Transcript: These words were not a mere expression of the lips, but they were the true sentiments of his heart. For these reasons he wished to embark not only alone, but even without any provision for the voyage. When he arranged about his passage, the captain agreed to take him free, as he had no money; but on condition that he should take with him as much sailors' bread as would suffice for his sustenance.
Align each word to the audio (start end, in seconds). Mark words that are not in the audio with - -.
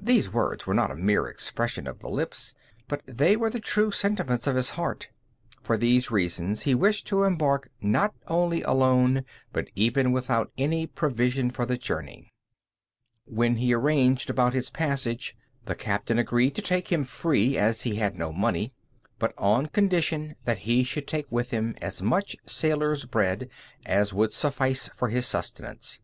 These 0.00 0.32
words 0.32 0.66
were 0.66 0.72
not 0.72 0.90
a 0.90 0.94
mere 0.96 1.26
expression 1.26 1.86
of 1.86 1.98
the 1.98 2.08
lips, 2.08 2.54
but 2.88 3.02
they 3.04 3.36
were 3.36 3.50
the 3.50 3.60
true 3.60 3.90
sentiments 3.90 4.46
of 4.46 4.56
his 4.56 4.70
heart. 4.70 5.10
For 5.62 5.76
these 5.76 6.10
reasons 6.10 6.62
he 6.62 6.74
wished 6.74 7.06
to 7.08 7.22
embark 7.24 7.68
not 7.82 8.14
only 8.28 8.62
alone, 8.62 9.26
but 9.52 9.68
even 9.74 10.10
without 10.10 10.50
any 10.56 10.86
provision 10.86 11.50
for 11.50 11.66
the 11.66 11.76
voyage. 11.78 12.30
When 13.26 13.56
he 13.56 13.74
arranged 13.74 14.30
about 14.30 14.54
his 14.54 14.70
passage, 14.70 15.36
the 15.66 15.74
captain 15.74 16.18
agreed 16.18 16.54
to 16.54 16.62
take 16.62 16.88
him 16.90 17.04
free, 17.04 17.58
as 17.58 17.82
he 17.82 17.96
had 17.96 18.18
no 18.18 18.32
money; 18.32 18.72
but 19.18 19.34
on 19.36 19.66
condition 19.66 20.34
that 20.46 20.60
he 20.60 20.82
should 20.82 21.06
take 21.06 21.30
with 21.30 21.50
him 21.50 21.76
as 21.82 22.00
much 22.00 22.36
sailors' 22.46 23.04
bread 23.04 23.50
as 23.84 24.14
would 24.14 24.32
suffice 24.32 24.88
for 24.94 25.08
his 25.10 25.26
sustenance. 25.26 26.00